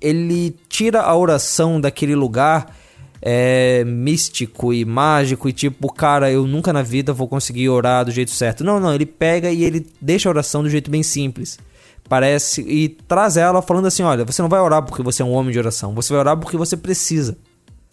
[0.00, 2.76] ele tira a oração daquele lugar
[3.26, 8.10] é, místico e mágico e tipo, cara, eu nunca na vida vou conseguir orar do
[8.10, 8.62] jeito certo.
[8.62, 11.58] Não, não, ele pega e ele deixa a oração do jeito bem simples.
[12.06, 15.32] Parece e traz ela falando assim, olha, você não vai orar porque você é um
[15.32, 17.38] homem de oração, você vai orar porque você precisa.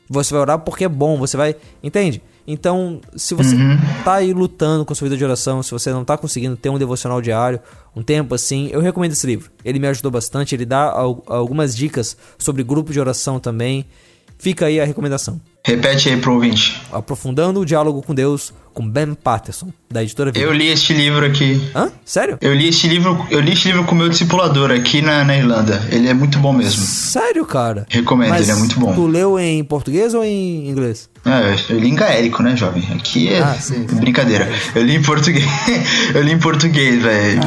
[0.10, 2.22] Você vai orar porque é bom, você vai, entende?
[2.46, 3.78] Então, se você uhum.
[4.04, 6.78] tá aí lutando com sua vida de oração, se você não tá conseguindo ter um
[6.78, 7.62] devocional diário,
[7.96, 9.50] um tempo assim, eu recomendo esse livro.
[9.63, 13.86] Ele me ajudou bastante, ele dá algumas dicas sobre grupo de oração também.
[14.41, 15.39] Fica aí a recomendação.
[15.63, 16.82] Repete aí pro ouvinte.
[16.91, 20.45] Aprofundando o diálogo com Deus, com Ben Patterson, da editora Vida.
[20.45, 21.62] Eu li este livro aqui.
[21.75, 21.91] Hã?
[22.05, 22.38] Sério?
[22.41, 25.38] Eu li este livro, eu li este livro com o meu discipulador aqui na, na
[25.38, 25.81] Irlanda.
[25.91, 26.84] Ele é muito bom mesmo.
[26.86, 27.86] Sério, cara?
[27.89, 28.93] Recomendo, Mas ele é muito bom.
[28.93, 31.10] Tu leu em português ou em inglês?
[31.23, 32.84] É, eu li em gaélico, né, jovem?
[32.95, 34.49] Aqui é ah, sim, brincadeira.
[34.73, 35.45] Eu li em português.
[36.15, 37.41] eu li em português, velho.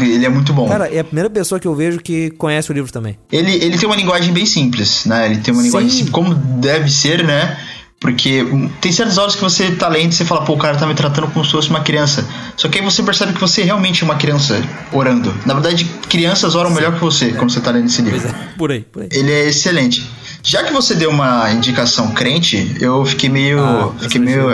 [0.00, 0.68] Ele é muito bom.
[0.68, 3.18] Cara, é a primeira pessoa que eu vejo que conhece o livro também.
[3.32, 5.26] Ele, ele tem uma linguagem bem simples, né?
[5.26, 7.58] Ele tem uma linguagem simples, como deve ser, né?
[8.06, 8.46] Porque
[8.80, 10.94] tem certas horas que você tá lendo e você fala, pô, o cara tá me
[10.94, 12.24] tratando como se fosse uma criança.
[12.56, 15.34] Só que aí você percebe que você realmente é uma criança orando.
[15.44, 18.20] Na verdade, crianças oram melhor que você quando você tá lendo esse livro.
[18.20, 19.08] Pois é, por aí, por aí.
[19.10, 20.08] Ele é excelente.
[20.40, 23.58] Já que você deu uma indicação crente, eu fiquei meio.
[23.58, 24.50] Ah, fiquei meio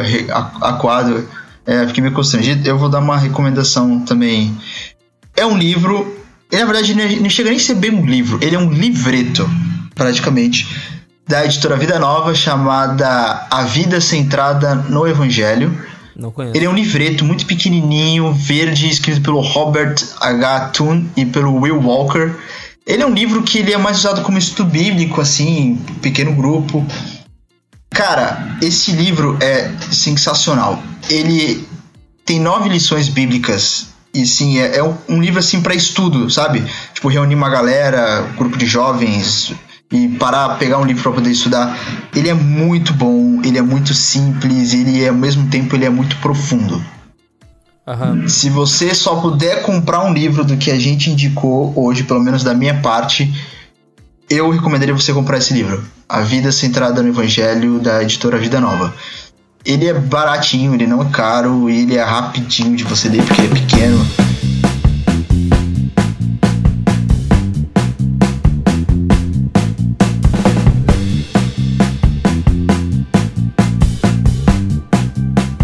[0.62, 1.28] aquado.
[1.66, 2.66] É, fiquei meio constrangido.
[2.66, 4.56] Eu vou dar uma recomendação também.
[5.36, 6.16] É um livro.
[6.50, 8.38] Ele, na verdade, não chega nem a ser bem um livro.
[8.40, 9.46] Ele é um livreto,
[9.94, 10.66] praticamente
[11.26, 15.76] da editora Vida Nova chamada A Vida Centrada no Evangelho.
[16.14, 16.56] Não conheço.
[16.56, 20.70] Ele é um livreto muito pequenininho, verde, escrito pelo Robert H.
[20.70, 22.34] Toon e pelo Will Walker.
[22.86, 26.84] Ele é um livro que ele é mais usado como estudo bíblico, assim, pequeno grupo.
[27.90, 30.82] Cara, esse livro é sensacional.
[31.08, 31.66] Ele
[32.24, 36.62] tem nove lições bíblicas e sim, é, é um, livro assim para estudo, sabe?
[36.92, 39.54] Tipo, reunir uma galera, um grupo de jovens,
[39.92, 41.78] e parar, pegar um livro para poder estudar.
[42.14, 45.90] Ele é muito bom, ele é muito simples, ele é, ao mesmo tempo ele é
[45.90, 46.82] muito profundo.
[47.86, 48.28] Uhum.
[48.28, 52.42] Se você só puder comprar um livro do que a gente indicou hoje, pelo menos
[52.42, 53.30] da minha parte,
[54.30, 55.84] eu recomendaria você comprar esse livro.
[56.08, 58.94] A Vida Centrada no Evangelho, da editora Vida Nova.
[59.64, 63.52] Ele é baratinho, ele não é caro, ele é rapidinho de você ler porque ele
[63.52, 64.31] é pequeno.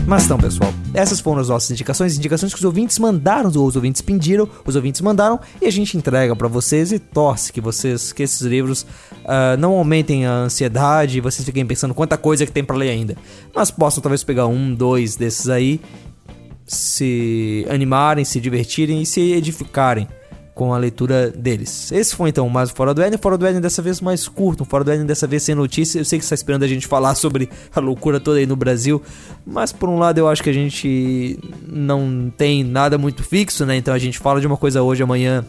[0.08, 4.00] Mas então, pessoal, essas foram as nossas indicações, indicações que os ouvintes mandaram, os ouvintes
[4.00, 8.22] pediram, os ouvintes mandaram e a gente entrega para vocês e torce que vocês, que
[8.22, 12.64] esses livros uh, não aumentem a ansiedade e vocês fiquem pensando quanta coisa que tem
[12.64, 13.18] para ler ainda.
[13.54, 15.78] Mas possam talvez pegar um, dois desses aí,
[16.64, 20.08] se animarem, se divertirem e se edificarem
[20.58, 21.92] com a leitura deles.
[21.92, 23.16] Esse foi então mais o Fora do Éden.
[23.16, 26.00] Fora do Éden dessa vez mais curto, Fora do Éden dessa vez sem notícia.
[26.00, 28.56] Eu sei que você está esperando a gente falar sobre a loucura toda aí no
[28.56, 29.00] Brasil,
[29.46, 33.76] mas por um lado eu acho que a gente não tem nada muito fixo, né?
[33.76, 35.46] Então a gente fala de uma coisa hoje, amanhã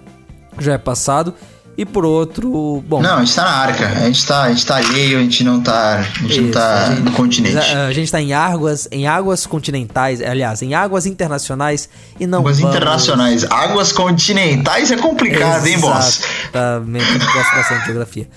[0.59, 1.33] já é passado
[1.79, 3.01] e por outro, bom.
[3.01, 5.45] Não, a gente tá na arca, a gente tá, a gente tá alheio, a gente
[5.45, 7.55] não tá, a gente Isso, não tá gente, no continente.
[7.55, 11.87] A, gente tá em águas, em águas continentais, aliás, em águas internacionais
[12.19, 12.75] e não Águas vamos...
[12.75, 16.21] internacionais, águas continentais é complicado, Exatamente, hein, boss?
[16.53, 18.27] Exatamente, gosto bastante de geografia.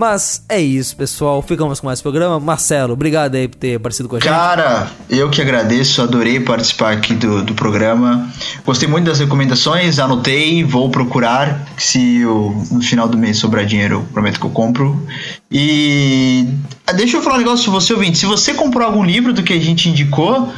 [0.00, 1.42] Mas é isso, pessoal.
[1.42, 2.40] Ficamos com mais programa.
[2.40, 4.30] Marcelo, obrigado aí por ter aparecido com a gente.
[4.30, 8.26] Cara, eu que agradeço, adorei participar aqui do, do programa.
[8.64, 11.68] Gostei muito das recomendações, anotei, vou procurar.
[11.76, 15.06] Se eu, no final do mês sobrar dinheiro, eu prometo que eu compro.
[15.52, 16.48] E
[16.86, 18.16] ah, deixa eu falar um negócio se você ouvinte.
[18.16, 20.50] Se você comprou algum livro do que a gente indicou,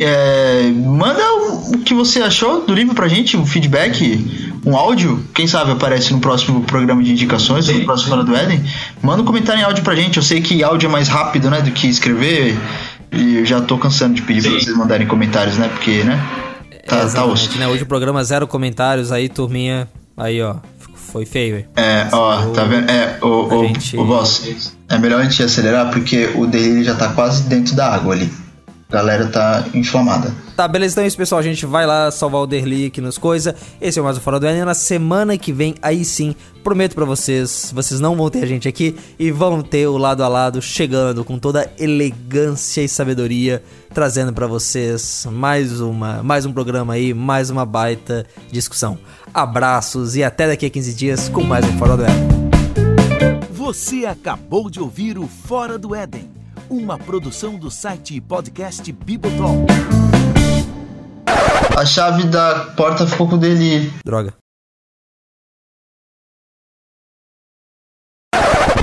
[0.00, 1.22] é, manda
[1.72, 5.24] o que você achou do livro pra gente, um feedback, um áudio.
[5.34, 8.62] Quem sabe aparece no próximo programa de indicações, no próximo Fora do Éden.
[9.02, 10.16] Manda um comentário em áudio pra gente.
[10.16, 12.58] Eu sei que áudio é mais rápido, né, do que escrever.
[13.12, 14.50] E eu já tô cansando de pedir Sim.
[14.50, 15.68] pra vocês mandarem comentários, né?
[15.68, 16.24] Porque, né?
[16.86, 17.58] Tá, tá osso.
[17.58, 17.66] Né?
[17.66, 19.88] Hoje o programa zero comentários, aí, turminha.
[20.16, 20.56] Aí, ó.
[20.94, 21.68] Foi feio, velho.
[21.74, 22.88] É, ó, tá vendo?
[22.88, 23.96] É, o, o, gente...
[23.96, 24.72] o boss.
[24.88, 28.30] É melhor a gente acelerar porque o dele já tá quase dentro da água ali
[28.90, 30.34] galera tá inflamada.
[30.56, 31.38] Tá, beleza, então é isso, pessoal.
[31.38, 33.54] A gente vai lá salvar o Derli aqui nos coisa.
[33.80, 34.64] Esse é o Mais o Fora do Enem.
[34.64, 38.68] Na semana que vem, aí sim, prometo para vocês, vocês não vão ter a gente
[38.68, 43.62] aqui e vão ter o lado a lado chegando com toda elegância e sabedoria,
[43.94, 48.98] trazendo para vocês mais uma, mais um programa aí, mais uma baita discussão.
[49.32, 52.40] Abraços e até daqui a 15 dias com mais um Fora do Éden.
[53.52, 56.39] Você acabou de ouvir o Fora do Éden
[56.70, 59.66] uma produção do site e podcast Bibotalk.
[61.76, 63.92] A chave da porta ficou com o dele.
[64.04, 64.34] Droga.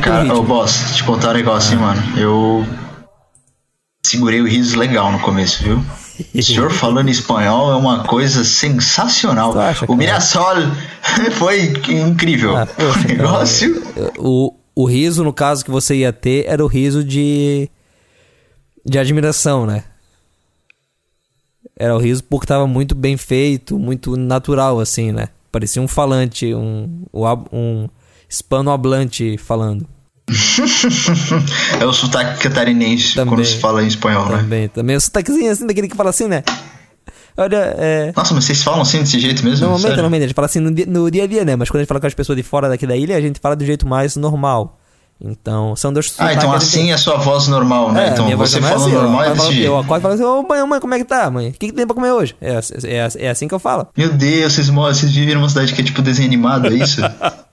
[0.04, 2.20] Cara, ô boss, te contar um negócio, hein, mano.
[2.20, 2.66] Eu
[4.06, 5.84] segurei o riso legal no começo, viu?
[6.36, 9.58] O senhor falando espanhol é uma coisa sensacional.
[9.58, 9.96] Acha, o?
[9.96, 10.56] Mirassol
[11.34, 12.58] foi incrível.
[12.58, 13.84] Ah, poxa, o negócio.
[14.18, 17.70] O, o riso, no caso, que você ia ter era o riso de.
[18.88, 19.84] De admiração, né?
[21.76, 25.30] Era o riso porque tava muito bem feito, muito natural, assim, né?
[25.52, 27.04] Parecia um falante, um,
[27.52, 27.88] um
[28.30, 29.88] hispanohablante falando.
[31.80, 33.36] é o sotaque catarinense Também.
[33.36, 34.38] quando se fala em espanhol, né?
[34.38, 34.96] Também, também.
[34.96, 36.44] O sotaquezinho assim, daquele que fala assim, né?
[37.38, 38.14] Olha, é.
[38.16, 39.60] Nossa, mas vocês falam assim desse jeito mesmo?
[39.60, 39.98] Normalmente, Sério?
[39.98, 41.56] normalmente, a gente fala assim no dia, no dia a dia, né?
[41.56, 43.40] Mas quando a gente fala com as pessoas de fora daqui da ilha, a gente
[43.40, 44.80] fala do jeito mais normal.
[45.20, 48.10] Então, são dois Ah, então assim é a sua voz normal, né?
[48.10, 49.66] É, então você não é falando assim, normal é Eu desse jeito.
[49.66, 51.50] Eu acordo e falo assim, ô mãe, mãe, como é que tá, mãe?
[51.50, 52.36] O que, que tem pra comer hoje?
[52.40, 52.60] É, é,
[52.96, 53.88] é, é assim que eu falo.
[53.98, 57.02] Meu Deus, vocês, vocês vivem numa cidade que é tipo desenho animado, é isso?